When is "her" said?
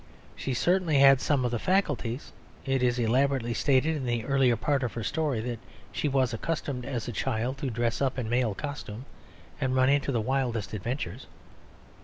4.93-5.03